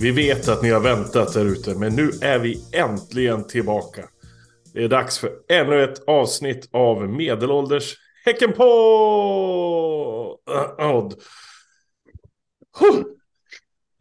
[0.00, 4.04] Vi vet att ni har väntat där ute, men nu är vi äntligen tillbaka.
[4.72, 8.64] Det är dags för ännu ett avsnitt av Medelålders Häckenpodd!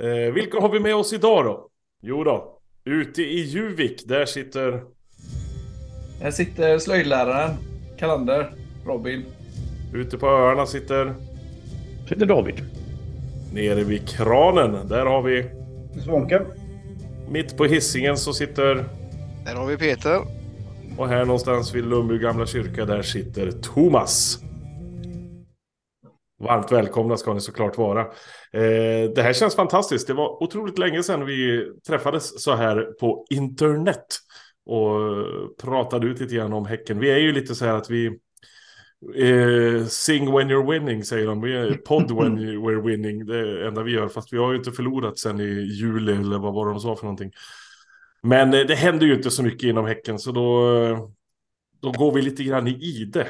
[0.04, 1.70] Eh, vilka har vi med oss idag då?
[2.02, 4.84] Jo då, ute i Juvik, där sitter...
[6.22, 7.52] Här sitter slöjdläraren,
[7.98, 8.52] Kalander,
[8.86, 9.26] Robin.
[9.94, 11.16] Ute på öarna sitter...
[12.10, 12.56] Sitter David.
[13.54, 15.59] Nere vid kranen, där har vi...
[16.06, 16.42] Svånken.
[17.30, 18.76] Mitt på hissingen så sitter...
[19.46, 20.22] Där har vi Peter.
[20.98, 24.40] Och här någonstans vid Lundby gamla kyrka, där sitter Thomas.
[26.40, 28.02] Varmt välkomna ska ni såklart vara.
[28.54, 30.08] Eh, det här känns fantastiskt.
[30.08, 34.06] Det var otroligt länge sedan vi träffades så här på internet.
[34.66, 35.00] Och
[35.62, 37.00] pratade ut lite grann om Häcken.
[37.00, 38.20] Vi är ju lite så här att vi...
[39.16, 41.42] Eh, sing when you're winning säger de.
[41.42, 43.26] Vi är podd when we're winning.
[43.26, 44.08] Det är det enda vi gör.
[44.08, 47.04] Fast vi har ju inte förlorat sen i juli eller vad var de sa för
[47.04, 47.32] någonting.
[48.24, 50.20] Men eh, det händer ju inte så mycket inom Häcken.
[50.20, 51.12] Så då,
[51.82, 53.28] då går vi lite grann i ide.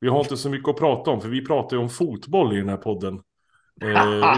[0.00, 1.20] Vi har inte så mycket att prata om.
[1.20, 3.14] För vi pratar ju om fotboll i den här podden.
[3.82, 3.88] Eh,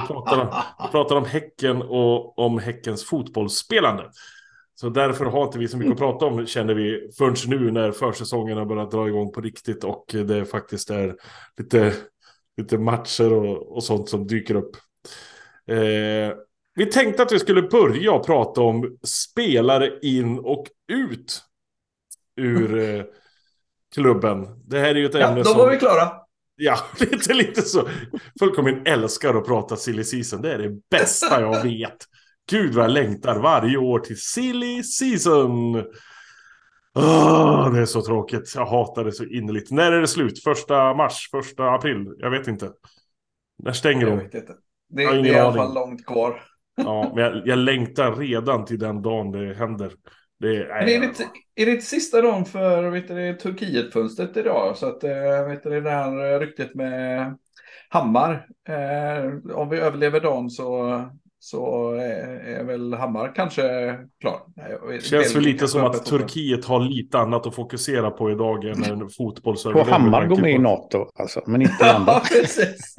[0.00, 4.10] vi, pratar om, vi pratar om Häcken och om Häckens fotbollsspelande.
[4.80, 7.92] Så därför har inte vi så mycket att prata om känner vi förrän nu när
[7.92, 11.16] försäsongen har börjat dra igång på riktigt och det faktiskt är
[11.58, 11.94] lite,
[12.56, 14.76] lite matcher och, och sånt som dyker upp.
[15.68, 16.36] Eh,
[16.74, 21.42] vi tänkte att vi skulle börja prata om spelare in och ut
[22.36, 23.04] ur eh,
[23.94, 24.46] klubben.
[24.64, 25.58] Det här är ju ett Ja, ämne då som...
[25.58, 26.12] var vi klara.
[26.56, 27.88] Ja, lite, lite så.
[28.38, 30.42] Fullkomligt älskar att prata silly season.
[30.42, 31.96] Det är det bästa jag vet.
[32.50, 35.76] Gud vad jag längtar varje år till silly season.
[36.94, 38.52] Åh, det är så tråkigt.
[38.54, 39.70] Jag hatar det så innerligt.
[39.70, 40.42] När är det slut?
[40.42, 41.28] Första mars?
[41.30, 42.14] Första april?
[42.18, 42.70] Jag vet inte.
[43.58, 44.24] När stänger Jag de?
[44.24, 44.52] vet inte.
[44.88, 46.42] Det, det är i alla fall långt kvar.
[46.76, 49.92] Ja, men jag, jag längtar redan till den dagen det händer.
[50.40, 51.24] Det är, Men är det, inte,
[51.54, 54.76] är det inte sista dagen för vet du, det, Turkiet-fönstret idag?
[54.76, 57.34] Så att eh, vet du, det där ryktet med
[57.88, 58.46] Hammar.
[58.68, 61.00] Eh, om vi överlever dagen så,
[61.46, 63.62] så är, är väl Hammar kanske
[64.20, 64.40] klar.
[64.88, 66.06] Vet- Känns väl lite som att.
[66.06, 69.56] Turkiet har lite annat att fokusera på idag än en fotboll.
[69.56, 72.12] Får Hammar gå med i NATO, alltså, men inte andra.
[72.12, 72.96] Ja, precis.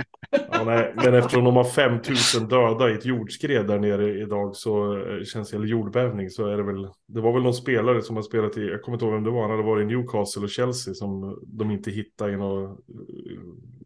[0.52, 4.97] Ja, nej, men eftersom de har 5000 döda i ett jordskred där nere idag så
[4.97, 8.16] eh, känns det, eller jordbävning så är det väl, det var väl någon spelare som
[8.16, 10.44] har spelat i, jag kommer inte ihåg vem det var, han hade varit i Newcastle
[10.44, 12.69] och Chelsea som de inte hittade i några eh,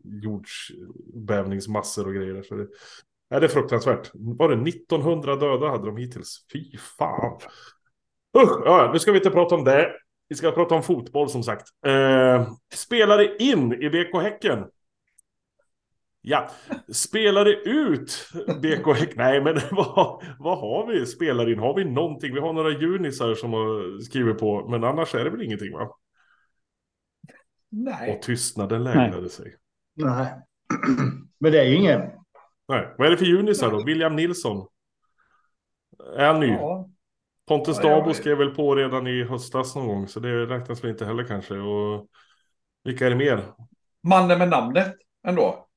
[0.03, 2.43] jordbävningsmassor och grejer.
[2.43, 2.67] Så det,
[3.31, 4.11] nej, det är fruktansvärt.
[4.13, 6.45] Var det 1900 döda hade de hittills?
[6.53, 7.39] Fy fan.
[8.37, 9.91] Usch, ja, nu ska vi inte prata om det.
[10.29, 11.67] Vi ska prata om fotboll som sagt.
[11.85, 14.65] Eh, spelare in i BK Häcken.
[16.21, 16.49] Ja,
[16.93, 18.29] spelare ut
[18.61, 19.17] BK Häcken.
[19.17, 21.59] Nej, men vad, vad har vi spelare in?
[21.59, 22.33] Har vi någonting?
[22.33, 25.89] Vi har några junisar som har skrivit på, men annars är det väl ingenting va?
[27.69, 28.15] Nej.
[28.15, 29.55] Och tystnaden lägrade sig.
[29.93, 30.33] Nej.
[31.39, 32.01] Men det är ju ingen.
[32.71, 33.83] Nej, vad är det för junisar då?
[33.83, 34.67] William Nilsson.
[36.17, 36.47] Är han ny?
[36.47, 36.89] Ja.
[37.47, 40.91] Pontus Ja, Dabo skrev väl på redan i höstas någon gång, så det räknas väl
[40.91, 41.53] inte heller kanske.
[41.53, 42.07] Och
[42.83, 43.43] vilka är det mer?
[44.07, 44.95] Mannen med namnet
[45.27, 45.67] ändå.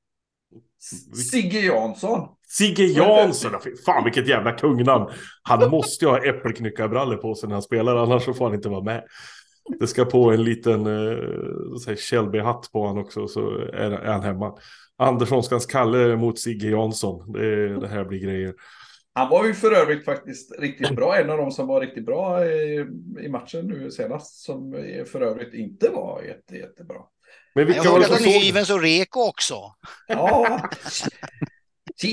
[1.11, 2.27] Vil- Sigge Jansson.
[2.47, 3.51] Sigge Jansson!
[3.85, 5.09] Fan vilket jävla kungnamn!
[5.43, 8.69] Han måste ju ha äppelknyckarbrallor på sig när han spelar, annars så får han inte
[8.69, 9.03] vara med.
[9.79, 14.53] Det ska på en liten eh, Shelby-hatt på honom också, så är, är han hemma.
[14.97, 17.31] Anderssonskans Kalle mot Sigge Jansson.
[17.31, 18.53] Det, det här blir grejer.
[19.13, 21.17] Han var ju för övrigt faktiskt riktigt bra.
[21.17, 22.85] En av de som var riktigt bra i,
[23.21, 24.43] i matchen nu senast.
[24.43, 24.73] Som
[25.11, 26.97] för övrigt inte var jätte, jättebra.
[27.55, 28.21] Men Jag vilka det hörde att?
[28.21, 29.55] Hyvens och Reko också.
[30.07, 30.61] Ja.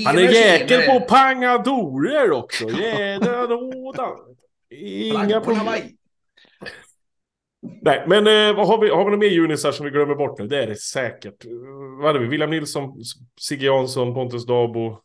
[0.05, 2.69] Han är jäkel på pangadorer också.
[2.69, 4.17] Jädra rådan.
[4.69, 5.65] Inga problem.
[7.81, 8.89] Nej, men eh, vad har vi?
[8.89, 10.47] Har vi några mer junisar som vi glömmer bort nu?
[10.47, 11.45] Det är det säkert.
[11.45, 11.51] Eh,
[11.97, 12.25] Vad hade vi?
[12.27, 12.93] William Nilsson,
[13.41, 15.01] Sigge Jansson, Pontus Dabo.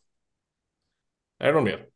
[1.41, 1.87] Är det någon mer?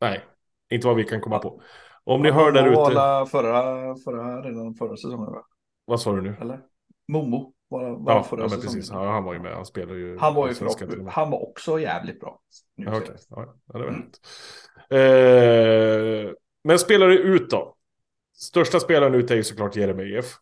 [0.00, 0.24] Nej,
[0.70, 1.62] inte vad vi kan komma på.
[2.04, 3.30] Om ni hör där ute.
[3.30, 5.44] Förra, förra, redan förra säsongen va?
[5.84, 6.36] Vad sa du nu?
[6.40, 6.60] Eller?
[7.08, 8.74] Momo var, var Ja, förra ja men säsongen.
[8.74, 8.90] precis.
[8.92, 9.54] Ja, han var ju med.
[9.54, 10.18] Han spelar ju.
[10.18, 12.40] Han var ju för, han var också jävligt bra.
[12.76, 13.26] Nu Ja, senast.
[13.30, 14.20] Ja, det var rätt.
[14.90, 16.32] Eh,
[16.64, 17.73] men spelare ut då?
[18.36, 20.34] Största spelaren ut är ju såklart Jeremejeff.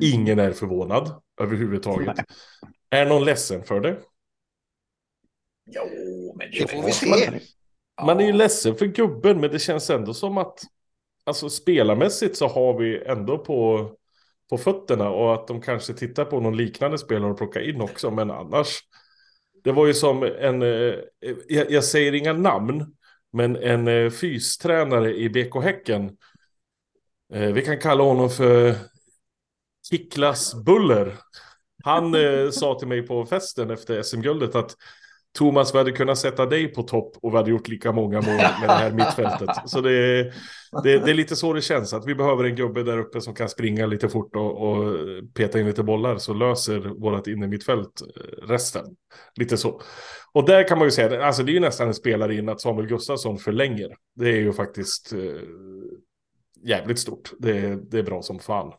[0.00, 2.16] Ingen är förvånad överhuvudtaget.
[2.90, 3.98] Är någon ledsen för det?
[5.66, 7.30] Jo, men Det får vi Ja.
[7.30, 7.40] se.
[8.06, 10.60] Man är ju ledsen för gubben, men det känns ändå som att
[11.24, 13.90] alltså spelarmässigt så har vi ändå på,
[14.50, 18.10] på fötterna och att de kanske tittar på någon liknande spelare och plockar in också,
[18.10, 18.78] men annars.
[19.64, 20.94] Det var ju som en, eh,
[21.48, 22.96] jag, jag säger inga namn,
[23.32, 26.16] Men en eh, fystränare i BK Häcken,
[27.32, 28.74] vi kan kalla honom för
[29.90, 31.16] Kiklas Buller.
[31.84, 34.76] Han eh, sa till mig på festen efter SM-guldet att
[35.38, 38.36] Thomas, vi hade kunnat sätta dig på topp och vi hade gjort lika många mål
[38.36, 39.48] med det här mittfältet.
[39.66, 40.22] Så det,
[40.82, 43.34] det, det är lite så det känns, att vi behöver en gubbe där uppe som
[43.34, 44.94] kan springa lite fort och, och
[45.34, 48.84] peta in lite bollar så löser vårt innermittfält eh, resten.
[49.36, 49.80] Lite så.
[50.32, 52.60] Och där kan man ju säga, alltså det är ju nästan en spelare in att
[52.60, 53.88] Samuel Gustafsson förlänger.
[54.16, 55.18] Det är ju faktiskt eh,
[56.62, 57.32] jävligt stort.
[57.38, 58.72] Det, det är bra som fan.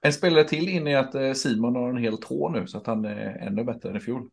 [0.00, 2.86] En spelare till in i att eh, Simon har en hel tå nu så att
[2.86, 4.28] han är ännu bättre än i fjol.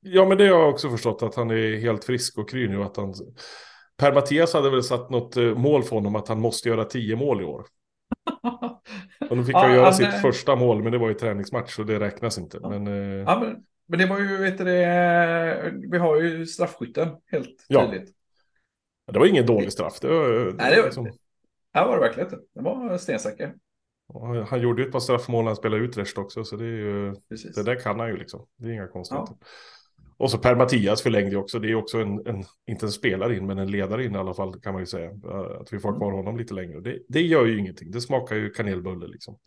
[0.00, 2.82] Ja, men det har jag också förstått att han är helt frisk och kry nu.
[2.82, 3.14] Att han...
[3.96, 7.16] Per Mattias hade väl satt något eh, mål för honom att han måste göra tio
[7.16, 7.64] mål i år.
[9.30, 11.14] Och nu fick Ja, han göra han, sitt eh, första mål, men det var ju
[11.14, 12.58] träningsmatch så det räknas inte.
[12.62, 12.68] Ja.
[12.68, 13.56] Men, eh, Ja, men,
[13.88, 17.86] men det var ju, vet du det, vi har ju straffskytten helt Ja.
[17.90, 18.10] tydligt.
[19.12, 20.00] det var ingen dålig straff.
[20.00, 21.08] Det var, det Nej, det var- liksom,
[21.74, 22.40] Här var det verkligen inte.
[22.54, 23.54] Det var stensäker.
[24.48, 27.14] han- gjorde ju ett par straffmål när han spelade Utrecht också, så det, är ju,
[27.28, 27.54] Precis.
[27.54, 28.46] det där kan han ju liksom.
[28.56, 29.36] Det är inga konstigheter.
[30.16, 31.58] Och så Per Mattias förlängde ju också.
[31.58, 34.18] Det är ju också en, en, inte en spelare in, men en ledare in i
[34.18, 35.10] alla fall kan man ju säga.
[35.60, 36.80] Att vi får ha kvar honom lite längre.
[36.80, 37.90] Det, det gör ju ingenting.
[37.90, 39.38] Det smakar ju kanelbulle liksom.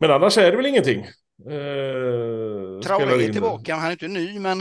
[0.00, 1.00] Men annars är det väl ingenting.
[1.44, 4.58] Eh, Traoré är tillbaka, han är inte ny men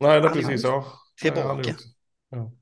[0.00, 0.64] Nej, är precis.
[0.64, 0.86] Ja.
[1.22, 1.74] tillbaka.
[2.30, 2.52] Ja.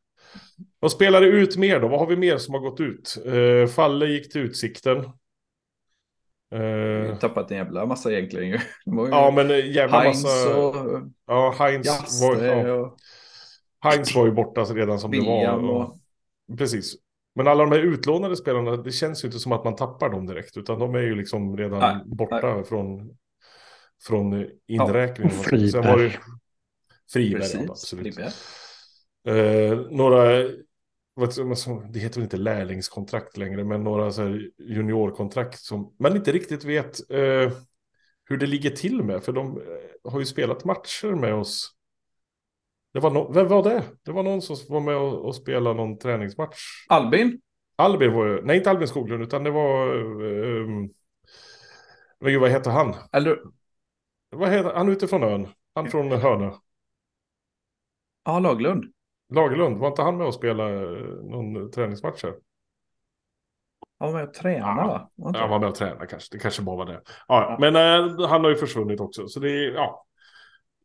[0.80, 1.88] Vad spelar det ut mer då?
[1.88, 3.16] Vad har vi mer som har gått ut?
[3.26, 4.96] Eh, Falle gick till Utsikten.
[6.50, 8.58] Vi har Eh, tappat en jävla massa egentligen ju.
[8.86, 10.56] Var ja, men eh, jävla Heinz massa...
[10.56, 10.74] och
[11.26, 11.88] Ja, Heinz
[12.22, 12.96] var, Jaste ja, och
[13.80, 15.24] Heinz var ju borta redan som det var.
[15.24, 16.58] William Och, och...
[16.58, 16.94] Precis.
[17.34, 20.26] Men alla de här utlånade spelarna, det känns ju inte som att man tappar dem
[20.26, 20.56] direkt.
[20.56, 23.16] Utan de är ju liksom redan Nej, borta från,
[24.06, 25.38] från inräkningen.
[25.38, 26.18] Och Sen var det Friberg.
[27.12, 28.14] Friberg, ja, absolut.
[28.14, 28.32] Friberg.
[29.26, 30.48] Eh, några,
[31.92, 37.10] det heter väl inte lärlingskontrakt längre, men några så juniorkontrakt som man inte riktigt vet
[37.10, 37.52] eh,
[38.24, 39.24] hur det ligger till med.
[39.24, 41.76] För de eh, har ju spelat matcher med oss.
[42.92, 43.84] Det var no, vem var det?
[44.02, 46.58] Det var någon som var med och, och spelade någon träningsmatch.
[46.88, 47.40] Albin?
[47.76, 50.66] Albin var ju, nej inte Albin Skoglund, utan det var, eh,
[52.20, 52.94] men gud, vad heter han?
[53.12, 53.38] Eller,
[54.30, 56.52] Vad heter, han utifrån ön, han från Hönö.
[58.24, 58.84] ja, Laglund.
[59.30, 62.34] Lagerlund, var inte han med och spelade eh, någon träningsmatch här?
[63.98, 64.86] Han var med och tränade Ja.
[64.86, 65.10] va?
[65.32, 66.36] Var Han var med och tränade kanske.
[66.36, 67.00] Det kanske bara var det.
[67.28, 69.28] Ja, Men eh, han har ju försvunnit också.
[69.28, 70.06] Så det är ja,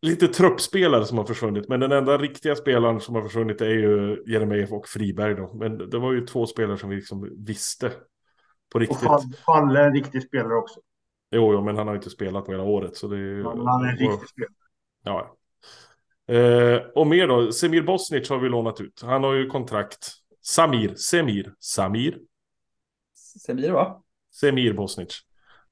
[0.02, 1.70] lite truppspelare som har försvunnit.
[1.70, 5.36] Men den enda riktiga spelaren som har försvunnit är ju Jeremejeff och Friberg.
[5.36, 5.54] Då.
[5.54, 7.96] Men det var ju två spelare som vi liksom visste på
[8.76, 9.00] Och riktigt.
[9.00, 10.80] Fall- Falle är en riktig spelare också.
[11.32, 12.96] Jo, jo, men han har ju inte spelat på hela året.
[12.98, 14.54] Så det är han är en riktig spelare.
[15.04, 15.36] Ja.
[16.28, 19.02] Eh, och mer då, Semir Bosnic har vi lånat ut.
[19.02, 20.12] Han har ju kontrakt.
[20.42, 22.18] Samir, Semir, Samir,
[23.46, 24.04] Semir va?
[24.40, 25.20] Semir Bosnic.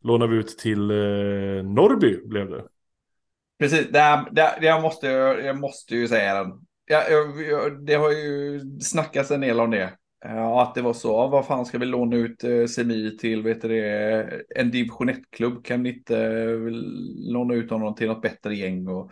[0.03, 2.63] Lånar vi ut till eh, Norrby blev det.
[3.60, 6.51] Precis, det, det, det jag, måste, jag måste ju säga den.
[6.86, 9.93] Jag, jag, jag, det har ju snackats en del om det.
[10.25, 11.27] Ja, att det var så.
[11.27, 13.43] Vad fan ska vi låna ut eh, Semir till?
[13.43, 15.65] Vet du det, en division 1-klubb?
[15.65, 16.57] Kan ni inte eh,
[17.31, 18.88] låna ut honom till något bättre gäng?
[18.88, 19.12] Och,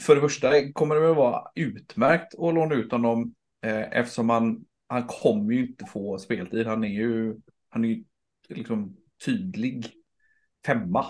[0.00, 3.34] för det första kommer det väl vara utmärkt att låna ut honom
[3.64, 6.66] eh, eftersom han, han kommer ju inte få speltid.
[6.66, 7.36] Han är ju,
[7.68, 8.04] han är ju
[8.48, 9.86] liksom tydlig
[10.66, 11.06] femma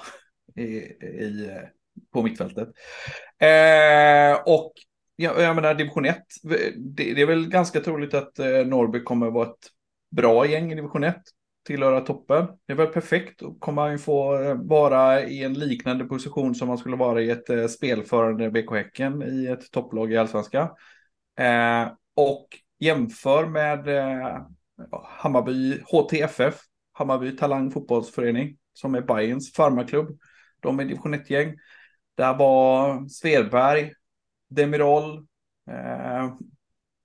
[0.57, 1.50] i, i,
[2.12, 2.69] på mittfältet.
[3.38, 4.73] Eh, och
[5.17, 6.17] jag, jag menar division 1,
[6.76, 9.67] det, det är väl ganska troligt att eh, Norrby kommer vara ett
[10.11, 11.17] bra gäng i division 1.
[11.67, 12.47] Tillhöra toppen.
[12.67, 13.40] Det är väl perfekt.
[13.40, 17.23] Då kommer han ju få eh, vara i en liknande position som man skulle vara
[17.23, 20.69] i ett eh, spelförande BK Häcken i ett topplag i allsvenskan.
[21.38, 22.49] Eh, och
[22.79, 24.43] jämför med eh,
[25.05, 26.61] Hammarby HTFF,
[26.93, 30.19] Hammarby Talang Fotbollsförening, som är Bayerns farmaklubb.
[30.61, 31.57] De är division 1-gäng.
[32.14, 33.93] Där var Svedberg,
[34.49, 35.26] Demirol,
[35.71, 36.35] eh,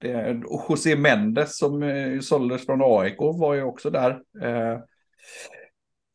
[0.07, 4.11] det, och José Mendes som eh, såldes från AIK var ju också där.
[4.41, 4.79] Eh,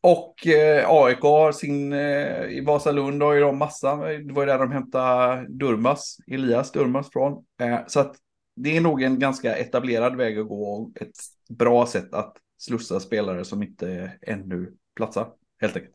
[0.02, 4.46] och eh, AIK har sin, eh, i Vasalund har ju de massa, det var ju
[4.46, 7.44] där de hämtade Durmas, Elias Durmas från.
[7.60, 8.16] Eh, så att
[8.56, 11.16] det är nog en ganska etablerad väg att gå och ett
[11.48, 15.94] bra sätt att slussa spelare som inte ännu platsar, helt enkelt.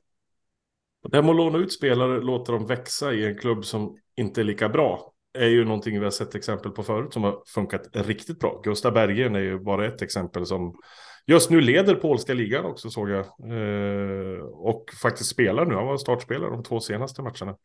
[1.10, 4.42] Det här med att låna ut spelare, låta dem växa i en klubb som inte
[4.42, 7.82] är lika bra, är ju någonting vi har sett exempel på förut som har funkat
[7.94, 8.62] riktigt bra.
[8.64, 10.76] Gustav Bergen är ju bara ett exempel som
[11.28, 13.20] just nu leder polska ligan också såg jag.
[13.20, 17.56] Eh, och faktiskt spelar nu, han var startspelare de två senaste matcherna.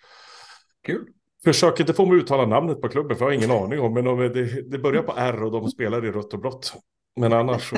[0.87, 1.07] Kul.
[1.45, 3.95] Försök inte få mig uttala namnet på klubben för jag har ingen aning om.
[3.95, 6.73] Men de, det, det börjar på R och de spelar i rött och blått.
[7.17, 7.77] Men annars så,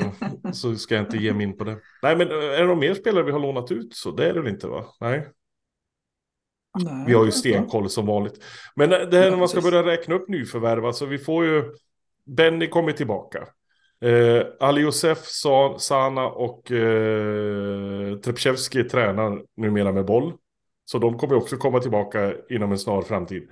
[0.53, 1.77] så ska jag inte ge mig in på det.
[2.03, 4.41] Nej men är det någon mer spelare vi har lånat ut så det är det
[4.41, 4.85] väl inte va?
[5.01, 5.27] Nej.
[6.79, 8.43] Nej, Vi har ju stenkoll som vanligt.
[8.75, 11.63] Men det här när man ska börja räkna upp nyförvärv, alltså vi får ju...
[12.25, 13.47] Benny kommer tillbaka.
[14.01, 20.33] Eh, Ali Josef, Sa- Sana och eh, Trepchevski tränar numera med boll.
[20.85, 23.49] Så de kommer också komma tillbaka inom en snar framtid.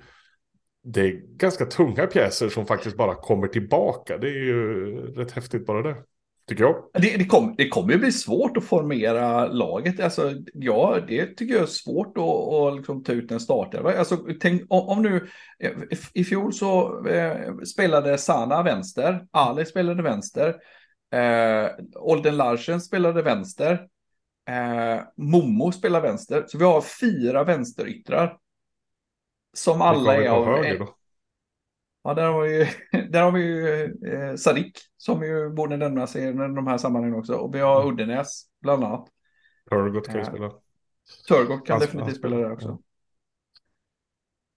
[0.84, 4.18] Det är ganska tunga pjäser som faktiskt bara kommer tillbaka.
[4.18, 5.96] Det är ju rätt häftigt bara det.
[6.52, 7.02] Tycker jag.
[7.02, 10.00] Det, det, kom, det kommer ju bli svårt att formera laget.
[10.00, 13.98] Alltså, ja, det tycker jag är svårt att, att liksom ta ut en startelva.
[13.98, 15.28] Alltså, tänk, om, om nu,
[15.58, 20.48] eh, i- i fjol så eh, spelade Sana vänster, Ali spelade vänster,
[21.14, 23.72] eh, Olden Larsen spelade vänster,
[24.48, 26.44] eh, Momo spelar vänster.
[26.48, 28.36] Så vi har fyra vänsteryttrar.
[29.54, 30.46] Som alla är av...
[30.46, 30.94] höger då?
[32.04, 32.66] Ja, där har vi ju,
[33.10, 37.18] där har vi ju eh, Sadik som ju borde nämna sig i de här sammanhangen
[37.18, 37.34] också.
[37.34, 39.08] Och vi har Uddenäs bland annat.
[39.70, 40.26] Turgott kan ju Ja.
[40.26, 40.52] spela.
[41.28, 42.78] Törgård kan Han- definitivt han spela där också.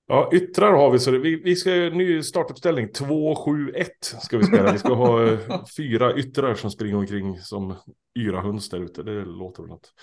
[0.08, 3.86] Ja, yttrar har vi så det, vi, vi ska ny startuppställning 2-7-1
[4.22, 4.72] ska vi spela.
[4.72, 5.40] Vi ska ha eh,
[5.78, 7.75] fyra yttrar som springer omkring som
[8.20, 9.04] yra höns där ute.
[9.04, 9.94] Det låter väl något.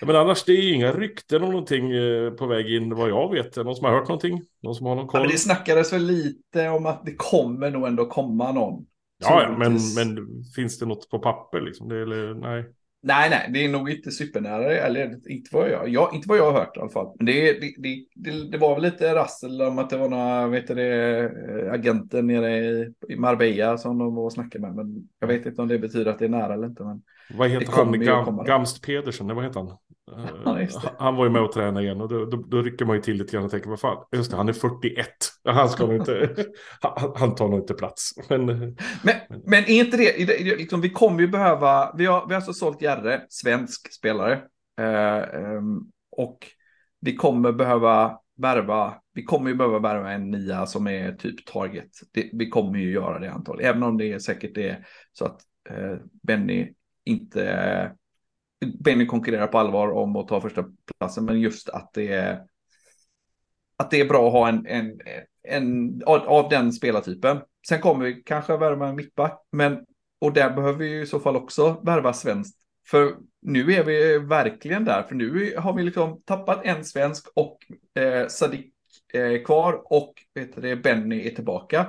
[0.00, 3.32] Ja, Men annars det är inga rykten om någonting eh, på väg in vad jag
[3.32, 3.56] vet.
[3.56, 4.42] Någon som har hört någonting?
[4.62, 5.20] Någon som har någon Ja, koll?
[5.20, 8.86] men det snackades väl lite om att det kommer nog ändå komma någon.
[9.18, 10.18] Ja, ja men, men
[10.56, 11.88] finns det något på papper liksom?
[11.88, 12.64] Det, eller, nej.
[13.04, 16.52] Nej, nej, det är nog inte supernära, eller inte vad jag, jag, inte vad jag
[16.52, 17.14] har hört i alla fall.
[17.16, 17.74] Men det, det,
[18.14, 21.72] det, det, var väl lite rassel om att det var några, vet du det, eh,
[21.72, 24.74] agenter nere i, i Marbella som de var och snackade med.
[24.74, 26.84] Men jag vet inte om det betyder att det är nära eller inte.
[26.84, 27.02] Men
[27.36, 28.00] Vad Det heter han?
[28.00, 28.44] Gam.
[28.44, 29.68] Gamst Pedersen, vad heter han?
[30.12, 30.68] Eh, Ja, det.
[30.98, 33.16] han var ju med och tränade igen och då, då, då rycker man ju till
[33.16, 35.06] lite grann och tänker vad fan, just det, han är 41.
[35.44, 36.34] Han ska nog inte,
[36.80, 38.10] han, han tar nog inte plats.
[38.28, 39.14] Men Men,
[39.46, 42.52] men är inte det, det- liksom, vi kommer ju behöva, vi har, vi har alltså
[42.52, 44.32] sålt Järre, svensk spelare.
[44.80, 45.78] Eh, ehm,
[46.16, 46.38] och
[47.00, 51.90] vi kommer behöva värva, vi kommer ju behöva värva en nia som är typ target.
[52.14, 55.40] Det, vi kommer ju göra det antagligen, även om det är säkert är så att
[55.70, 56.72] eh, Benny
[57.04, 57.92] inte,
[58.84, 60.64] Benny konkurrerar på allvar om att ta första
[60.98, 62.42] platsen, men just att det är
[63.76, 65.00] att det är bra att ha en, en,
[65.42, 67.40] en av, av den spelartypen.
[67.68, 69.86] Sen kommer vi kanske värva en mittback, men
[70.20, 72.58] och där behöver vi ju i så fall också värva svenskt.
[72.86, 77.58] För nu är vi verkligen där, för nu har vi liksom tappat en svensk och
[78.02, 78.74] eh, Sadik
[79.12, 81.86] eh, kvar och vet det, Benny är tillbaka.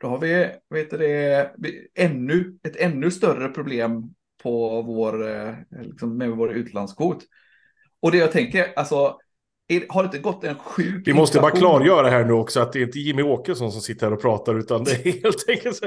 [0.00, 1.52] Då har vi vet du det,
[1.94, 7.18] ännu, ett ännu större problem på vår, eh, liksom med vår utlandskvot.
[8.02, 9.16] Och det jag tänker, alltså,
[9.68, 12.72] är, har det inte gått en sjuk vi måste bara klargöra här nu också att
[12.72, 15.76] det är inte Jimmy Åkesson som sitter här och pratar utan det är helt enkelt
[15.76, 15.84] så,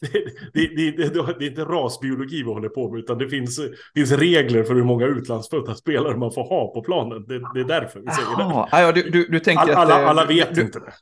[0.00, 0.08] det,
[0.54, 3.60] det, det, det, är inte rasbiologi vi håller på med utan det finns,
[3.94, 7.24] finns regler för hur många utlandsfödda spelare man får ha på planen.
[7.26, 8.42] Det, är därför vi säger det.
[8.42, 10.92] Jaha, ja, du, du, du tänker alla, eh, alla vet du, inte det.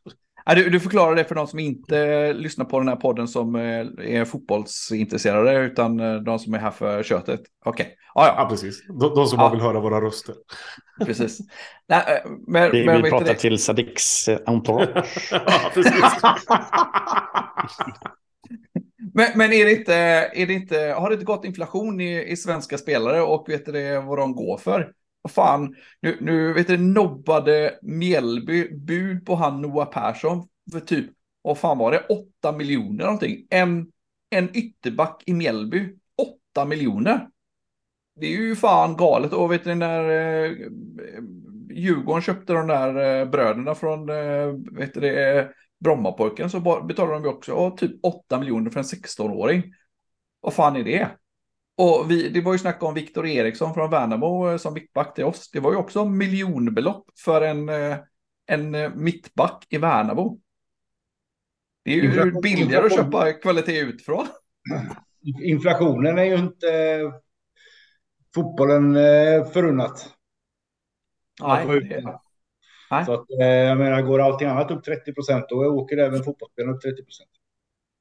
[0.47, 3.55] Ja, du, du förklarar det för de som inte lyssnar på den här podden som
[3.57, 3.63] eh,
[3.99, 7.41] är fotbollsintresserade, utan eh, de som är här för köttet.
[7.65, 8.87] Okej, ja, Ja, precis.
[8.87, 10.35] De, de som bara vill höra våra röster.
[11.05, 11.39] precis.
[11.89, 13.35] Nej, eh, men, Vi, men vi pratar det?
[13.35, 15.29] till Sadiks entourage.
[15.33, 15.95] ja, precis.
[19.17, 19.95] Men, men är, det inte,
[20.35, 23.73] är det inte, har det inte gått inflation i, i svenska spelare och vet du
[23.73, 24.93] det vad de går för?
[25.25, 31.11] Vad fan, nu, nu vet du, nobbade Mjällby bud på han Noah Persson för typ,
[31.43, 33.47] vad fan var det, 8 miljoner någonting.
[33.51, 33.93] En,
[34.31, 35.89] en ytterback i Mjällby,
[36.53, 37.29] 8 miljoner.
[38.21, 39.33] Det är ju fan galet.
[39.33, 40.53] Och vet ni när eh,
[41.71, 44.47] Djurgården köpte de där eh, bröderna från eh,
[44.79, 45.53] vet du det,
[45.85, 49.75] Brommapojken så betalade de ju också ja, typ 8 miljoner för en 16-åring.
[50.41, 51.11] Vad fan är det?
[51.77, 55.25] Och vi, det var ju snack om Viktor Eriksson från Värnamo eh, som mittback till
[55.25, 55.51] oss.
[55.51, 57.97] Det var ju också miljonbelopp för en, eh,
[58.47, 60.41] en eh, mittback i Värnamo.
[61.85, 64.27] Det är ju billigare att köpa kvalitet utifrån.
[65.45, 66.67] Inflationen är ju inte
[68.35, 68.95] fotbollen
[69.53, 70.11] förunnat.
[71.81, 72.03] Det-
[72.91, 73.05] nej.
[73.07, 76.81] Så att, jag menar, går allting annat upp 30 procent, då åker även fotbollsspelaren upp
[76.83, 77.31] 30 procent.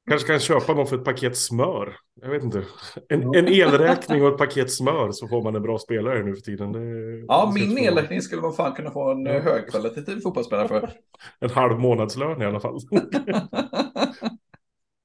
[0.10, 1.96] Kanske kan köpa någon för ett paket smör.
[2.22, 2.64] Jag vet inte.
[3.10, 6.42] En, en elräkning och ett paket smör så får man en bra spelare nu för
[6.42, 6.72] tiden.
[6.72, 6.80] Det,
[7.28, 9.40] Ja, min elräkning skulle man fan kunna få en ja.
[9.40, 10.92] högkvalitativ fotbollsspelare för.
[11.40, 12.80] En halv månadslön i alla fall.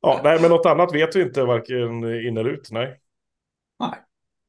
[0.01, 2.69] ja, nej, men något annat vet vi inte, varken in eller ut.
[2.71, 2.97] Nej.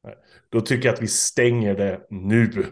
[0.03, 0.15] nej.
[0.49, 2.65] Då tycker jag att vi stänger det nu.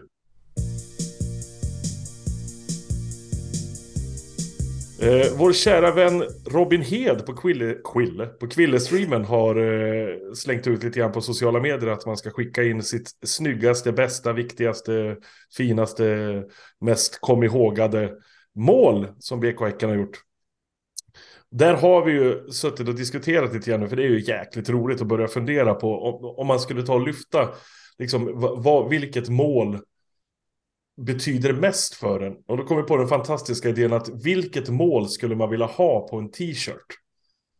[5.00, 10.82] Eh, vår kära vän Robin Hed på Quille, Quille, på Quille-streamen har eh, slängt ut
[10.82, 15.16] lite grann på sociala medier att man ska skicka in sitt snyggaste, bästa, viktigaste,
[15.56, 16.44] finaste,
[16.80, 18.12] mest kom ihågade
[18.54, 20.22] mål som BK Häcken har gjort.
[21.50, 25.00] Där har vi ju suttit och diskuterat lite grann, för det är ju jäkligt roligt
[25.00, 27.48] att börja fundera på om, om man skulle ta och lyfta,
[27.98, 29.78] liksom, vad, vilket mål
[30.98, 32.36] betyder mest för en.
[32.46, 36.08] Och då kom vi på den fantastiska idén att vilket mål skulle man vilja ha
[36.08, 36.86] på en t-shirt?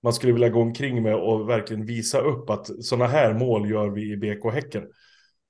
[0.03, 3.89] Man skulle vilja gå omkring med och verkligen visa upp att sådana här mål gör
[3.89, 4.83] vi i BK Häcken.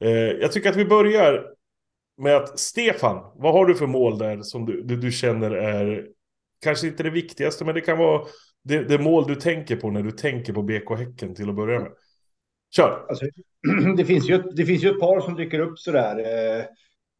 [0.05, 1.47] Eh, jag tycker att vi börjar
[2.19, 6.09] med att Stefan, vad har du för mål där som du, du, du känner är
[6.63, 8.27] kanske inte det viktigaste, men det kan vara
[8.65, 11.81] det, det, mål du tänker på när du tänker på BK Häcken till att börja
[11.81, 11.93] med.
[12.77, 13.07] Kör!
[13.09, 13.27] Alltså,
[13.97, 16.19] det, finns ju, det finns ju ett par som dyker upp sådär.
[16.19, 16.65] Eh,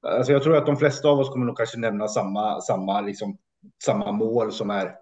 [0.03, 3.39] alltså jag tror att de flesta av oss kommer nog kanske nämna samma, samma, liksom,
[3.85, 4.95] samma mål som är,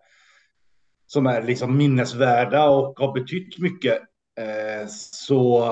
[1.06, 3.98] som är liksom minnesvärda och har betytt mycket.
[4.40, 5.64] Eh, så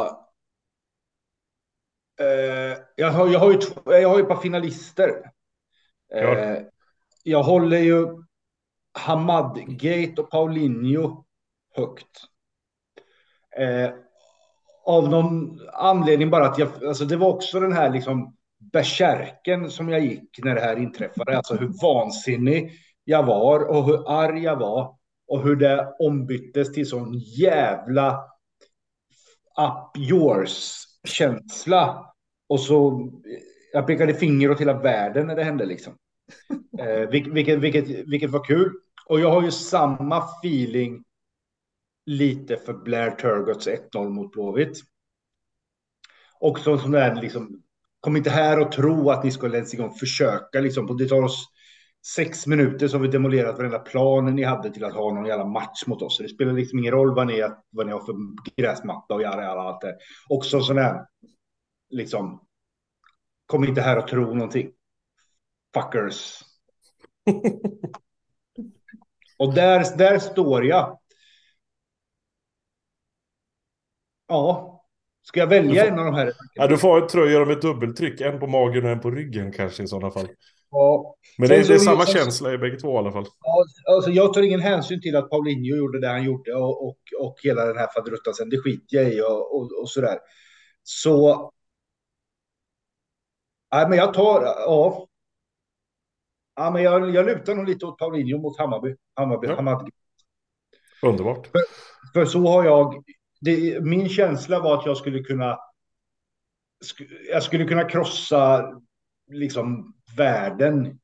[2.20, 5.30] eh, jag, har, jag, har ju, jag har ju ett par finalister.
[6.14, 6.58] Eh,
[7.22, 8.06] jag håller ju
[8.92, 11.24] Hamad Gate och Paulinho
[11.76, 12.20] högt.
[13.56, 13.90] Eh,
[14.84, 18.36] av någon anledning bara att jag, alltså det var också den här liksom
[18.72, 21.36] bärsärken som jag gick när det här inträffade.
[21.36, 22.72] Alltså hur vansinnig
[23.04, 24.96] jag var och hur arg jag var
[25.28, 28.24] och hur det ombyttes till sån jävla
[29.58, 32.14] up yours känsla.
[32.48, 33.10] Och så
[33.72, 35.96] jag pekade finger åt hela världen när det hände liksom.
[36.78, 38.72] Eh, vilket, vilket, vilket var kul.
[39.06, 41.04] Och jag har ju samma feeling
[42.06, 44.80] lite för Blair Turgots 1-0 mot Blåvitt.
[46.40, 47.62] Också en sån där liksom,
[48.04, 50.96] kom inte här och tro att ni skulle ens igång försöka liksom.
[50.96, 51.46] Det tar oss
[52.16, 55.44] sex minuter så har vi demolerat varenda planen ni hade till att ha någon jävla
[55.44, 56.16] match mot oss.
[56.16, 58.14] Så det spelar liksom ingen roll vad ni, vad ni har för
[58.56, 59.96] gräsmatta och jada, jada, allt det.
[60.28, 61.06] Också sån här,
[61.90, 62.46] liksom,
[63.46, 64.70] kom inte här och tro någonting.
[65.74, 66.40] Fuckers.
[69.38, 70.98] Och där, där står jag.
[74.26, 74.73] Ja,
[75.24, 76.32] ska jag välja får, en av de här?
[76.54, 79.82] Ja, du får en tröja med dubbeltryck, en på magen och en på ryggen kanske
[79.82, 80.28] i sådana fall.
[80.70, 81.16] Ja.
[81.38, 83.26] Men det, det är samma känsla i bägge två i alla fall.
[83.40, 86.98] Ja, alltså jag tar ingen hänsyn till att Paulinho gjorde det han gjorde och, och,
[87.20, 88.50] och hela den här faderuttansen.
[88.50, 90.18] Det skiter jag i och, och, och sådär.
[90.82, 91.50] Så...
[93.72, 94.42] Nej, men jag tar...
[94.42, 95.08] Ja,
[96.56, 98.96] Ja, men jag, jag lutar nog lite åt Paulinho mot Hammarby.
[99.14, 99.54] Hammarby, ja.
[99.54, 99.90] Hammarby.
[101.02, 101.46] Underbart.
[101.46, 101.60] För,
[102.12, 103.04] för, så har jag...
[103.44, 105.58] Det, min känsla var att jag skulle kunna...
[107.30, 108.72] Jag skulle kunna krossa
[109.32, 110.98] liksom världen.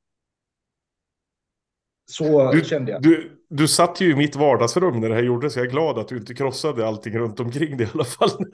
[2.10, 3.02] Så du, kände jag.
[3.02, 5.56] Du, du satt ju i mitt vardagsrum när det här gjordes.
[5.56, 8.30] Jag är glad att du inte krossade allting runt omkring dig i alla fall.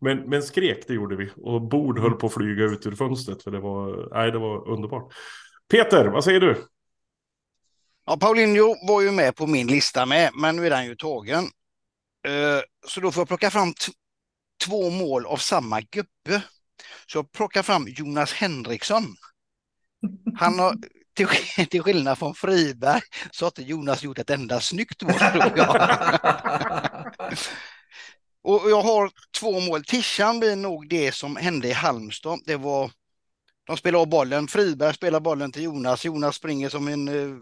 [0.00, 1.30] men, men skrek, det gjorde vi.
[1.36, 3.42] Och bord höll på att flyga ut ur fönstret.
[3.42, 5.12] För det var, nej, det var underbart.
[5.70, 6.56] Peter, vad säger du?
[8.06, 11.44] Ja, Paulinho var ju med på min lista med, men nu är den ju tagen.
[12.28, 13.74] Eh, så då får jag plocka fram
[14.64, 16.42] två mål av samma gubbe.
[17.06, 19.16] Så jag plockar fram Jonas Henriksson.
[20.36, 20.76] Han har,
[21.14, 21.26] till,
[21.70, 27.38] till skillnad från Friberg, så har inte Jonas gjort ett enda snyggt mål, tror jag.
[28.44, 29.84] Och jag har två mål.
[29.84, 32.40] Tishan blir nog det som hände i Halmstad.
[32.46, 32.90] Det var
[33.66, 34.48] de spelar av bollen.
[34.48, 36.04] Friberg spelar bollen till Jonas.
[36.04, 37.36] Jonas springer som en eh,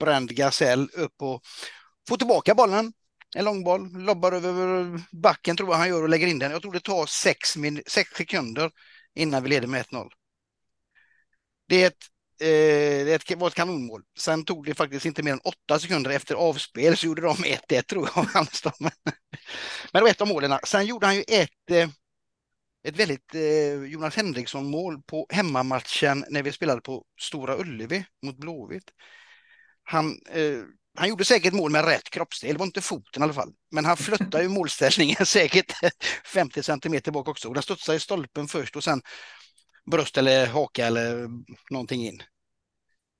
[0.00, 1.42] bränd gasell upp och
[2.08, 2.92] får tillbaka bollen.
[3.36, 6.50] En långboll, lobbar över backen tror jag han gör och lägger in den.
[6.50, 8.70] Jag tror det tar sex, sex sekunder
[9.14, 10.08] innan vi leder med 1-0.
[11.68, 12.04] Det, är ett,
[12.40, 14.02] eh, det var ett kanonmål.
[14.18, 17.82] Sen tog det faktiskt inte mer än åtta sekunder efter avspel så gjorde de 1-1
[17.82, 18.26] tror jag.
[18.80, 18.90] Men
[19.92, 20.58] det var ett av målen.
[20.64, 21.88] Sen gjorde han ju ett eh,
[22.88, 28.90] ett väldigt eh, Jonas Henriksson-mål på hemmamatchen när vi spelade på Stora Ullevi mot Blåvitt.
[29.82, 30.58] Han, eh,
[30.98, 33.52] han gjorde säkert mål med rätt kroppsdel, det var inte foten i alla fall.
[33.70, 35.72] Men han flyttade ju målställningen säkert
[36.26, 37.48] 50 centimeter bak också.
[37.48, 39.02] Och den studsade i stolpen först och sen
[39.90, 41.28] bröst eller haka eller
[41.70, 42.22] någonting in.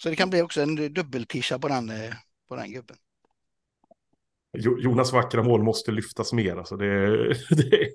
[0.03, 2.15] Så det kan bli också en dubbeltisha på den, eh,
[2.49, 2.97] på den gubben.
[4.59, 6.57] Jonas vackra mål måste lyftas mer.
[6.57, 7.09] Alltså det,
[7.51, 7.93] det,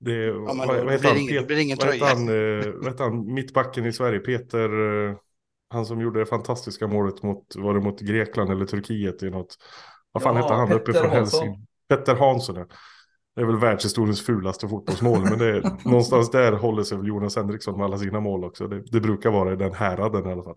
[0.00, 1.18] det, ja, vad, vad heter han?
[1.18, 3.34] Ingen, Pet, ingen vad heter han, eh, vad heter han?
[3.34, 4.68] Mittbacken i Sverige, Peter,
[5.08, 5.16] eh,
[5.74, 9.56] han som gjorde det fantastiska målet mot, var det mot Grekland eller Turkiet i något,
[10.12, 11.60] vad fan ja, hette han Petter uppifrån Helsingborg?
[11.88, 12.56] Petter Hansson.
[12.56, 12.66] Ja.
[13.34, 17.36] Det är väl världshistoriens fulaste fotbollsmål, men det är, någonstans där håller sig väl Jonas
[17.36, 18.68] Henriksson med alla sina mål också.
[18.68, 20.56] Det, det brukar vara i den häraden i alla fall.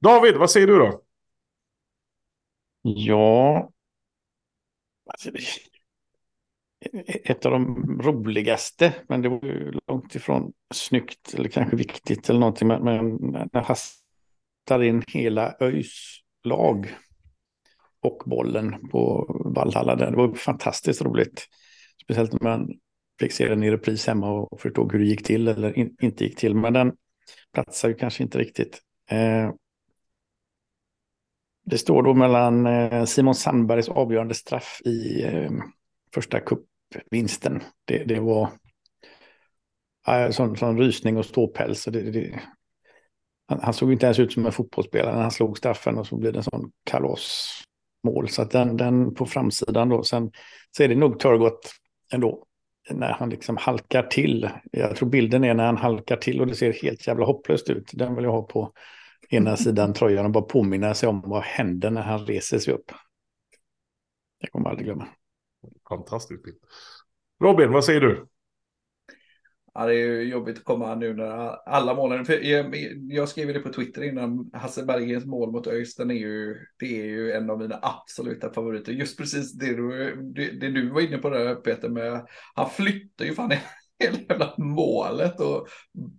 [0.00, 1.00] David, vad säger du då?
[2.82, 3.70] Ja,
[5.06, 5.30] alltså
[7.24, 12.40] ett av de roligaste, men det var ju långt ifrån snyggt eller kanske viktigt eller
[12.40, 12.68] någonting.
[12.68, 13.18] Men, men
[13.52, 13.62] när
[14.64, 16.94] tar in hela ÖIS lag
[18.02, 19.96] och bollen på Valhalla.
[19.96, 21.46] Det var fantastiskt roligt.
[22.02, 22.68] Speciellt när man
[23.20, 26.24] fick se den i repris hemma och förstod hur det gick till eller in, inte
[26.24, 26.54] gick till.
[26.54, 26.92] Men den
[27.52, 28.80] platsar ju kanske inte riktigt.
[29.10, 29.50] Eh,
[31.66, 35.50] det står då mellan eh, Simon Sandbergs avgörande straff i eh,
[36.14, 37.62] första cupvinsten.
[37.84, 38.50] Det, det var
[40.06, 41.84] en sån, sån rysning och ståpäls.
[41.84, 42.40] Det, det,
[43.46, 46.16] han, han, såg inte ens ut som en fotbollsspelare när han slog straffen och så
[46.16, 48.28] blev det en sån kalasmål.
[48.28, 50.02] Så att den, den på framsidan då.
[50.02, 50.30] Sen
[50.70, 51.72] så är det nog Turgott
[52.12, 52.46] ändå.
[52.90, 54.50] När han liksom halkar till.
[54.72, 57.90] Jag tror bilden är när han halkar till och det ser helt jävla hopplöst ut.
[57.92, 58.72] Den vill jag ha på
[59.30, 62.92] ena sidan tröjan och bara påminna sig om vad händer när han reser sig upp.
[64.38, 65.08] Jag kommer aldrig glömma.
[65.88, 66.56] Fantastisk bild.
[67.42, 68.26] Robin, vad säger du?
[69.74, 72.76] Ja, det är ju jobbigt att komma nu när alla målen, för jag,
[73.08, 77.00] jag skrev det på Twitter innan, Hasse Bergens mål mot ÖIS, den är ju, det
[77.00, 78.92] är ju en av mina absoluta favoriter.
[78.92, 83.24] Just precis det du, det, det du var inne på där Peter, med, han flyttar
[83.24, 83.52] ju fan
[83.98, 85.68] hela jävla målet och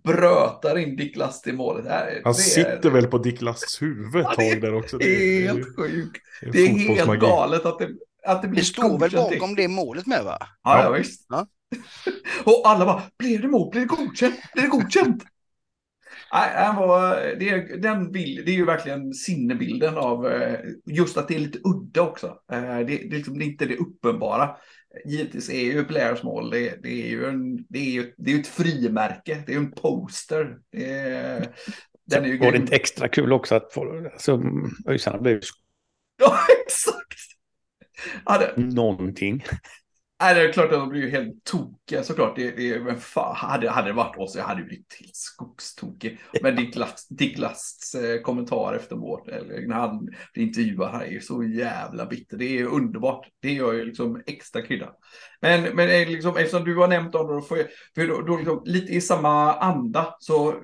[0.04, 1.84] brötar in Dick Last i målet.
[1.84, 4.98] Det han sitter är, väl på Dick Lasts huvud ett tag där också.
[4.98, 6.22] Det är helt sjukt.
[6.52, 7.88] Det är helt galet att det,
[8.26, 10.38] att det blir Det står väl bakom det målet med va?
[10.62, 11.26] Ja, ja visst.
[11.28, 11.46] Ja.
[12.44, 13.70] och alla bara, blev det mål?
[13.70, 14.34] Blev det godkänt?
[14.54, 15.24] Blev det godkänt?
[16.32, 21.16] Nej, han var, det, är, den bild, det är ju verkligen sinnebilden av eh, just
[21.16, 22.26] att det är lite udda också.
[22.52, 24.56] Eh, det, det, är liksom, det är inte det uppenbara.
[25.04, 28.38] Givetvis är ju Blairs mål, det, det, är ju en, det, är ju, det är
[28.38, 30.58] ett frimärke, det är ju en poster.
[30.70, 31.54] Det är,
[32.04, 34.42] den är ju var det inte extra kul också att få, alltså,
[34.88, 35.40] ÖISarna blev
[36.18, 37.20] Ja, exakt.
[38.24, 38.62] Ja, det...
[38.62, 39.44] Någonting.
[40.20, 42.36] Nej, det är klart att de blir ju helt tokiga såklart.
[42.36, 46.20] Det, det, men fan, hade, hade det varit oss, jag hade blivit helt skogstokig.
[46.42, 51.02] Men Dick, Last, Dick Lasts eh, kommentar efter mål, eller när han blir intervjuad, han
[51.02, 52.36] är ju så jävla bitter.
[52.36, 53.28] Det är underbart.
[53.40, 54.92] Det gör ju liksom extra krydda.
[55.40, 57.56] Men, men liksom, eftersom du har nämnt om det, för,
[57.94, 60.54] för då, då liksom, lite i samma anda, så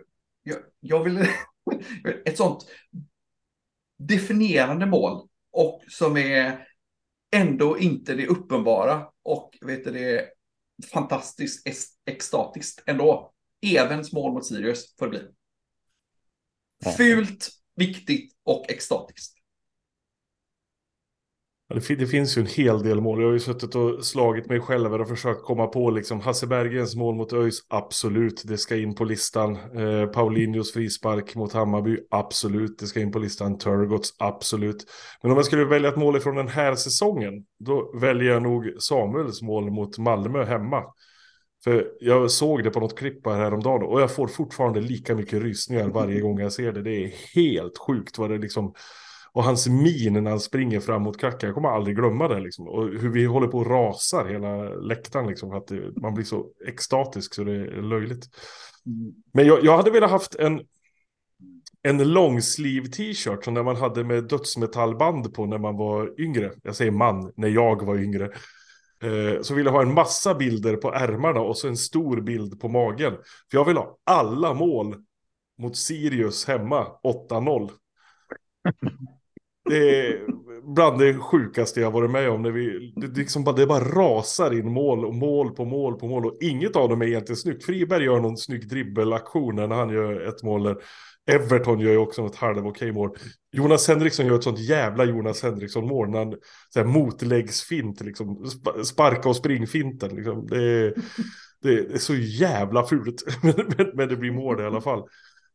[0.43, 1.19] jag, jag vill...
[2.25, 2.67] ett sånt
[3.99, 6.67] definierande mål och som är
[7.33, 10.29] ändå inte det uppenbara och vet du, det är
[10.92, 11.66] fantastiskt
[12.07, 13.33] extatiskt ändå.
[13.66, 15.29] Evens mål mot Sirius bli.
[16.97, 19.42] Fult, viktigt och extatiskt.
[21.75, 23.21] Det, finns ju en hel del mål.
[23.21, 26.97] Jag har ju suttit och slagit mig själv och försökt komma på liksom Hasse Bergens
[26.97, 29.55] mål mot ÖIS, absolut, det ska in på listan.
[29.55, 33.59] Eh, Paulinhos frispark mot Hammarby, absolut, det ska in på listan.
[33.59, 34.87] Turgots, absolut.
[35.23, 38.73] Men om jag skulle välja ett mål från den här säsongen, då väljer jag nog
[38.79, 40.83] Samuels mål mot Malmö hemma.
[41.65, 45.43] För jag såg det på något klipp här häromdagen och jag får fortfarande lika mycket
[45.43, 46.83] rysningar varje gång jag ser det.
[46.83, 48.75] Det är helt sjukt vad det liksom
[49.35, 52.40] och hans min när han springer fram mot klacken, jag kommer aldrig glömma det.
[52.40, 52.68] Liksom.
[52.68, 55.27] Och hur vi håller på och rasar hela läktaren.
[55.27, 58.29] Liksom, för att det, man blir så extatisk så det är löjligt.
[58.87, 59.12] Mm.
[59.33, 60.61] Men jag, jag hade velat haft en,
[61.83, 66.53] en långsliv t-shirt som när man hade med dödsmetallband på när man var yngre.
[66.62, 68.25] Jag säger man, när jag var yngre.
[69.03, 72.61] Eh, så vill jag ha en massa bilder på ärmarna och så en stor bild
[72.61, 73.12] på magen.
[73.51, 74.97] För jag vill ha alla mål
[75.59, 76.87] mot Sirius hemma
[77.31, 77.71] 8-0.
[79.73, 80.21] Det är
[80.75, 82.43] bland det sjukaste jag varit med om.
[82.43, 86.09] När vi, det, liksom bara, det bara rasar in mål och mål på mål på
[86.09, 86.27] mål.
[86.27, 87.65] Och inget av dem är egentligen snyggt.
[87.65, 90.63] Friberg gör någon snygg dribbelaktion när han gör ett mål.
[90.63, 90.77] Där.
[91.31, 93.17] Everton gör ju också något halv okej mål.
[93.53, 96.11] Jonas Henriksson gör ett sånt jävla Jonas Henriksson-mål.
[96.11, 96.35] När han
[96.71, 98.47] så här, motläggsfint, liksom,
[98.85, 100.17] sparka och springfinten.
[100.17, 100.47] Liksom.
[100.47, 100.95] Det, är,
[101.63, 103.23] det, är så jävla fult.
[103.43, 105.03] men, men, men det blir mål i alla fall.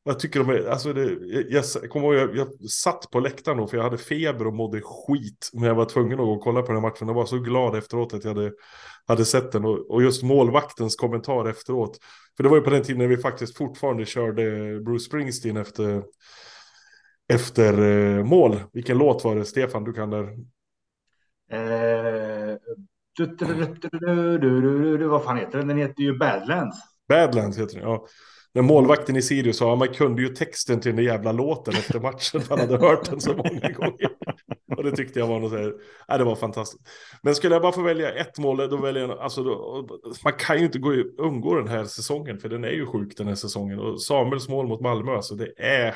[0.07, 1.17] Jag tycker de är, alltså det,
[1.49, 4.53] jag, jag kommer ihåg, jag, jag satt på läktaren då för jag hade feber och
[4.53, 5.49] mådde skit.
[5.53, 7.07] Men jag var tvungen att gå och kolla på den här matchen.
[7.07, 8.51] Jag var så glad efteråt att jag hade,
[9.07, 9.65] hade sett den.
[9.65, 11.97] Och, och just målvaktens kommentar efteråt.
[12.37, 14.43] För det var ju på den tiden när vi faktiskt fortfarande körde
[14.79, 16.03] Bruce Springsteen efter,
[17.33, 18.59] efter eh, mål.
[18.73, 19.83] Vilken låt var det, Stefan?
[19.83, 20.23] Du kan där.
[21.51, 22.57] Eh,
[23.17, 23.25] du,
[24.37, 25.67] du, du, vad fan heter den?
[25.67, 26.77] Den heter ju Badlands.
[27.09, 28.07] Badlands heter den, ja.
[28.53, 32.41] När målvakten i Sirius sa, man kunde ju texten till den jävla låten efter matchen.
[32.49, 34.10] Han hade hört den så många gånger.
[34.77, 35.73] Och det tyckte jag var något så här,
[36.07, 36.88] nej, det var fantastiskt.
[37.21, 39.88] Men skulle jag bara få välja ett mål, då väljer jag, alltså, då,
[40.23, 43.27] man kan ju inte gå, undgå den här säsongen, för den är ju sjuk den
[43.27, 43.79] här säsongen.
[43.79, 45.95] Och Samuels mål mot Malmö, alltså det är,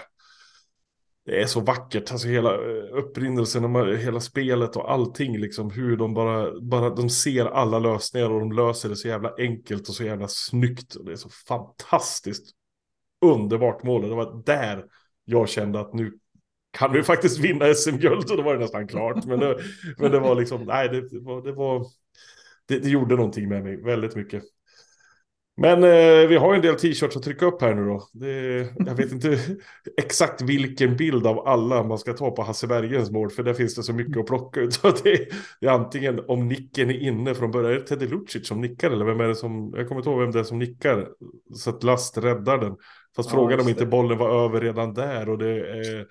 [1.26, 6.14] det är så vackert, alltså hela eh, upprinnelsen, hela spelet och allting liksom, hur de
[6.14, 10.04] bara, bara, de ser alla lösningar och de löser det så jävla enkelt och så
[10.04, 10.96] jävla snyggt.
[10.96, 12.52] Och det är så fantastiskt
[13.26, 14.86] underbart mål det var där
[15.26, 16.18] jag kände att nu
[16.72, 19.26] kan vi faktiskt vinna SM-guld och då var det nästan klart.
[19.26, 19.58] Men det,
[19.98, 21.86] men det var liksom, nej, det, det var, det, var
[22.66, 24.44] det, det, gjorde någonting med mig väldigt mycket.
[25.62, 28.08] Men eh, vi har en del t-shirts att trycka upp här nu då.
[28.14, 29.40] Det, jag vet inte
[29.98, 33.76] exakt vilken bild av alla man ska ta på Hasse Bergens mål, för där finns
[33.76, 34.74] det så mycket att plocka ut.
[34.82, 35.28] Så det,
[35.60, 38.92] det, är antingen om nicken är inne från början, är det Teddy Lucic som nickar
[38.92, 41.08] eller vem är det som, jag kommer inte ihåg vem det är som nickar,
[41.56, 42.76] så att Last räddar den.
[43.16, 46.08] Fast ja, frågan om inte bollen var över redan där och det är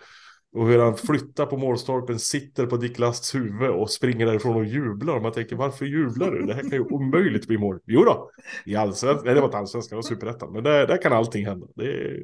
[0.53, 4.65] och hur han flyttar på målstolpen, sitter på Dick Lasts huvud och springer därifrån och
[4.65, 5.21] jublar.
[5.21, 6.47] man tänker, varför jublar du?
[6.47, 7.81] Det här kan ju omöjligt bli mål.
[7.87, 8.31] Jo då,
[8.65, 10.53] i allsvenskan, nej det var inte allsvenskan, det var superettan.
[10.53, 11.67] Men där, där kan allting hända.
[11.75, 12.23] Det är,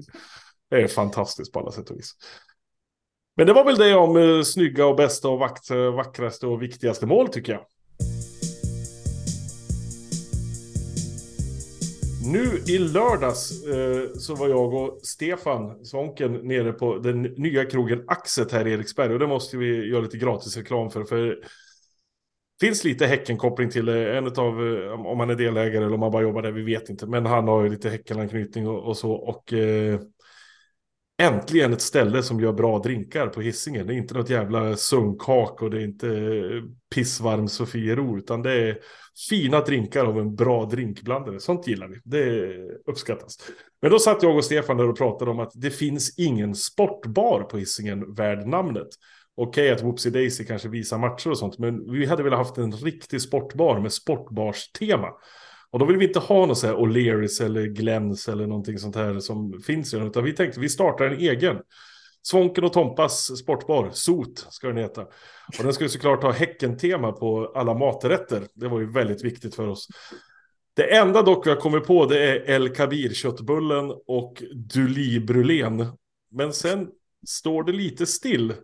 [0.70, 2.12] det är fantastiskt på alla sätt och vis.
[3.36, 7.06] Men det var väl det om eh, snygga och bästa och vakt, vackraste och viktigaste
[7.06, 7.62] mål tycker jag.
[12.32, 18.04] Nu i lördags eh, så var jag och Stefan Svånken nere på den nya krogen
[18.06, 19.12] Axet här i Eriksberg.
[19.12, 21.04] Och det måste vi göra lite gratis reklam för.
[21.04, 21.38] För
[22.60, 26.10] finns lite Häckenkoppling till det, en av, eh, om man är delägare eller om man
[26.10, 27.06] bara jobbar där, vi vet inte.
[27.06, 29.12] Men han har ju lite Häckenanknytning och, och, så.
[29.12, 30.00] Och eh,
[31.18, 33.86] äntligen ett ställe som gör bra drinkar på hissingen.
[33.86, 36.62] Det är inte något jävla sunkak och det är inte eh,
[36.94, 38.78] pissvarm Sofiero, utan det är
[39.30, 41.40] fina drinkar av en bra drinkblandare.
[41.40, 42.00] Sånt gillar vi.
[42.04, 43.38] Det uppskattas.
[43.82, 47.42] Men då satt jag och Stefan där och pratade om att det finns ingen sportbar
[47.42, 48.88] på hissingen värd namnet.
[49.36, 52.72] Okej att Whoopsie Daisy kanske visar matcher och sånt, men vi hade velat haft en
[52.72, 55.08] riktig sportbar med sportbarstema.
[55.70, 58.96] Och då vill vi inte ha något så här O'Learys eller Glens eller någonting sånt
[58.96, 60.08] här som finns redan.
[60.08, 61.56] Utan vi tänkte vi startar en egen.
[62.22, 65.02] Svånken och Tompas sportbar, SOT ska den heta.
[65.58, 68.42] Och den skulle såklart ha Häcken-tema på alla maträtter.
[68.54, 69.88] Det var ju väldigt viktigt för oss.
[70.76, 75.86] Det enda dock jag kommer på det är El Kabir köttbullen och Duli Brulén.
[76.30, 76.88] Men sen
[77.28, 78.54] står det lite still.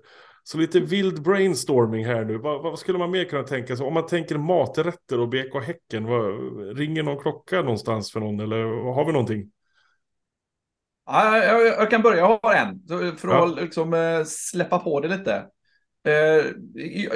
[0.45, 2.39] Så lite vild brainstorming här nu.
[2.39, 3.87] Vad, vad, skulle man mer kunna tänka sig?
[3.87, 6.05] Om man tänker maträtter och BK Häcken.
[6.05, 8.41] Vad, ringer någon klocka någonstans för någon?
[8.41, 9.51] Eller har vi någonting?
[11.07, 12.19] Ja, jag, jag kan börja.
[12.19, 12.87] Jag har en.
[13.19, 13.47] För att ja.
[13.47, 15.47] liksom, äh, släppa på det lite.
[16.05, 16.13] Äh,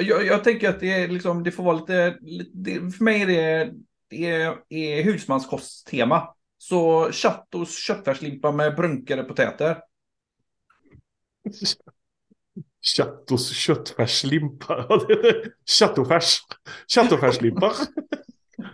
[0.01, 2.17] jag, jag, tänker att det, liksom, det får vara lite...
[2.53, 3.73] Det, för mig är det,
[4.09, 6.33] det är, är husmanskosttema.
[6.57, 9.77] Så chattos köttfärslimpa med brunkade potäter.
[12.95, 14.99] Chattos köttfärslimpa.
[15.79, 16.39] Chattofärs.
[16.87, 17.73] Chattofärslimpa.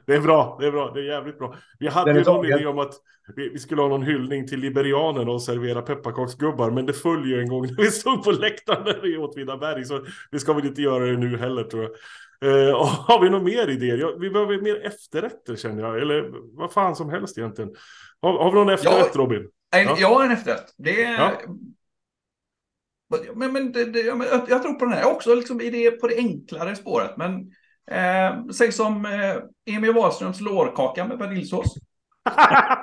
[0.06, 1.56] Det är bra, det är bra, det är jävligt bra.
[1.80, 2.93] Vi hade ju någon idé om att
[3.36, 7.47] vi, vi, skulle ha någon hyllning till liberianerna och servera pepparkaksgubbar, men det följer en
[7.47, 11.17] gång när vi stod på läktaren i Åtvidaberg, så vi ska väl inte göra det
[11.17, 11.91] nu heller tror jag.
[12.49, 12.76] Uh,
[13.08, 13.97] har vi några mer idéer?
[13.97, 17.76] Ja, vi behöver mer efterrätter känner jag, eller vad fan som helst egentligen.
[18.21, 19.49] Har, har vi någon efterrätt ja, Robin?
[19.76, 19.95] En, ja.
[19.99, 20.73] Jag har en efterrätt.
[20.78, 21.13] Det är...
[21.13, 21.32] Ja.
[23.36, 26.08] Men, men, det, det, jag, jag tror på den här också, liksom i det, på
[26.08, 27.17] det enklare spåret.
[27.17, 27.52] Men
[27.91, 29.36] eh, säg som eh,
[29.76, 31.76] Emil Wahlströms lårkaka med vaniljsås.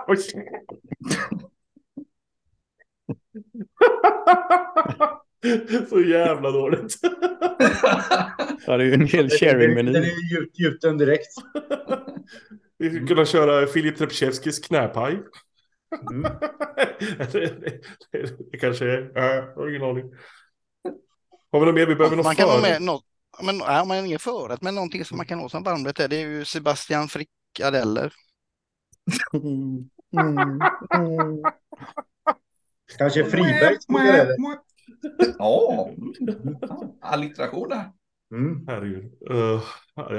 [5.88, 6.98] Så jävla dåligt.
[8.66, 9.92] ja, det är ju en hel sharing-meny.
[9.92, 11.34] Den är gjut, gjuten direkt.
[12.78, 15.18] Vi skulle kunna köra Filip Trepchevskis knäpaj.
[16.10, 16.32] Mm.
[17.32, 17.32] det,
[18.12, 20.04] det, det, kanske är, jag har ingen aning.
[21.52, 21.86] Har vi något mer?
[21.86, 23.04] Vi behöver något man kan ha med något,
[23.42, 26.16] men, ja, man har ingen förrätt, men någonting som man kan ha som varmrätt det
[26.16, 28.12] är ju Sebastian Frikadeller.
[29.32, 29.90] Mm.
[30.16, 30.60] Mm.
[32.98, 34.36] Kanske Fribergs frikadeller.
[35.38, 35.90] Ja,
[37.00, 37.92] allitteration där.
[38.34, 38.66] Mm.
[38.66, 39.12] Herregud.
[39.30, 39.62] Uh,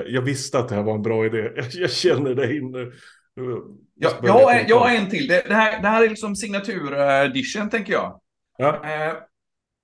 [0.07, 1.51] jag visste att det här var en bra idé.
[1.55, 2.91] Jag, jag känner det inne.
[3.34, 5.28] Ja, jag, har en, jag har en till.
[5.28, 8.22] Det, det, här, det här är liksom signaturdischen, tänker jag.
[8.58, 8.86] Ja.
[8.86, 9.13] Eh,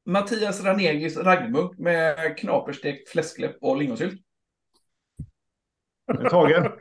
[0.05, 4.21] Mattias Ranegis raggmunk med knaperstekt fläskläpp och lingonsylt.
[6.29, 6.71] Tagen.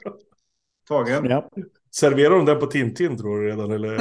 [0.89, 1.25] Tagen.
[1.25, 1.51] Ja.
[1.97, 3.71] Serverar de den på Tintin tror du redan?
[3.71, 3.95] Eller?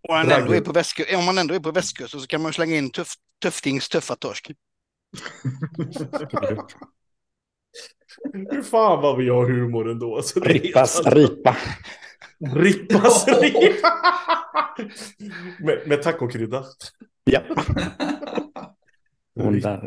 [0.00, 2.52] om, man ändå är på väskö, om man ändå är på västkusten så kan man
[2.52, 4.50] slänga in tuff, Tuftings tuffa torsk.
[8.32, 10.16] Hur fan vad vi har humor ändå.
[10.16, 11.56] Alltså, Rippas ripa.
[12.54, 13.92] Rippas ripa.
[15.60, 16.64] med, med tacokrydda.
[17.24, 17.40] Ja.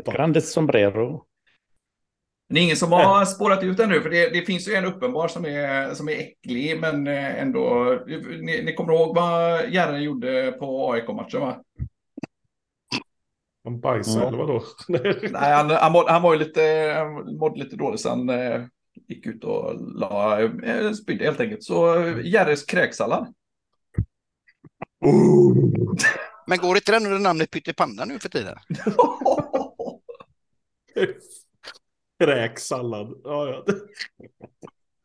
[0.04, 1.24] Grandes sombrero.
[2.48, 5.28] Det är ingen som har spårat ut ännu, för det, det, finns ju en uppenbar
[5.28, 7.98] som är, som är äcklig, men eh, ändå.
[8.06, 11.60] Ni, ni kommer ihåg vad Järre gjorde på AIK-matchen, va?
[13.64, 14.62] Han bajsade, eller vadå?
[14.88, 18.64] Nej, han, han, mådde, han var ju lite, han mådde lite dåligt, så han eh,
[19.08, 21.62] gick ut och la, eh, spydde helt enkelt.
[21.62, 23.34] Så eh, Järres kräksallad.
[25.00, 25.56] Oh.
[26.46, 28.58] Men går inte den under namnet Pyttipanna nu för tiden?
[32.24, 33.20] Kräksallad.
[33.24, 33.64] Ja, ja.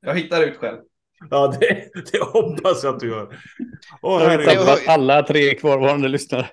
[0.02, 0.80] Jag hittar ut själv.
[1.29, 3.39] Ja, det, det hoppas jag att du gör.
[4.01, 6.49] Och jag vet att alla tre kvarvarande lyssnare.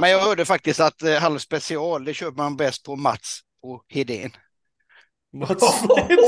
[0.00, 3.84] Men jag hörde faktiskt att eh, Halv special, det köper man bäst på Mats och
[3.88, 4.30] Hedén.
[5.32, 6.18] Mats Hedén?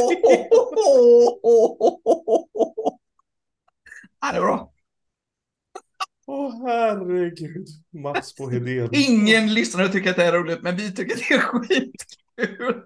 [4.21, 4.73] Ja, det är bra.
[6.27, 7.67] Åh oh, herregud,
[8.03, 8.89] Mats på Hedén.
[8.93, 12.83] Ingen lyssnare tycker att det är roligt, men vi tycker att det är skitkul.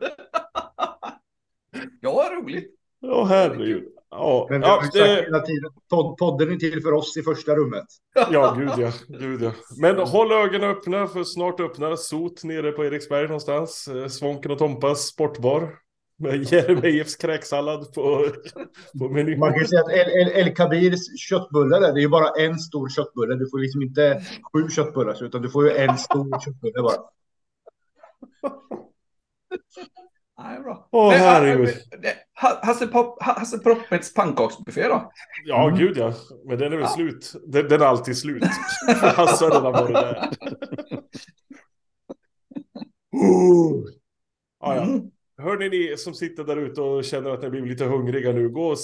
[2.00, 2.79] ja, roligt.
[3.02, 3.84] Åh oh, herregud.
[4.10, 5.70] Ja, men vi har ja, sagt hela tiden,
[6.18, 7.84] podden är till för oss i första rummet.
[8.30, 8.92] Ja, gud ja.
[9.08, 9.52] Gud ja.
[9.80, 13.88] Men håll ögonen öppna för snart öppnar SOT nere på Eriksberg någonstans.
[13.88, 15.74] Eh, Svånken och Tompas sportbar.
[16.18, 18.26] Med Jeremejeffs kräksallad på,
[18.98, 19.38] på menyn.
[19.38, 22.88] Man kan säga att El, El, El Kabirs köttbullar, det är ju bara en stor
[22.88, 23.34] köttbulle.
[23.34, 26.96] Du får liksom inte sju köttbullar, utan du får ju en stor köttbulle bara.
[30.42, 30.88] Nej, bra.
[30.90, 31.68] Åh, herregud.
[32.34, 35.12] Hasse, Pop, Hasse Proppets pannkaksbuffé då?
[35.44, 35.78] Ja, mm.
[35.78, 36.14] gud ja.
[36.44, 36.94] Men den är väl ja.
[36.94, 37.32] slut.
[37.46, 38.44] Den, den, är alltid slut.
[39.02, 40.30] Hasse har redan varit där.
[44.62, 44.82] Ah, ja.
[44.82, 45.10] Mm.
[45.38, 48.66] Hörni ni som sitter där ute och känner att ni blir lite hungriga nu, gå
[48.66, 48.78] och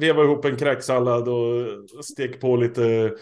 [0.00, 3.14] veva ihop en kräksallad och stek på lite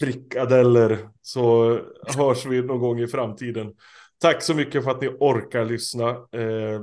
[0.00, 1.78] frikadeller så
[2.16, 3.74] hörs vi någon gång i framtiden.
[4.20, 6.08] Tack så mycket för att ni orkar lyssna.
[6.10, 6.80] Eh,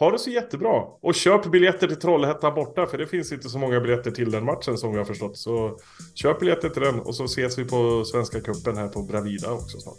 [0.00, 3.58] ha det så jättebra och köp biljetter till Trollhättan borta för det finns inte så
[3.58, 5.38] många biljetter till den matchen som vi har förstått.
[5.38, 5.78] Så
[6.14, 9.80] köp biljetter till den och så ses vi på Svenska Cupen här på Bravida också
[9.80, 9.98] snart.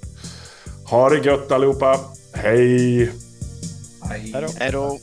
[0.90, 2.00] Ha det gött allihopa.
[2.34, 3.12] Hej!
[4.10, 4.48] Hej då.
[4.60, 5.00] Hej då.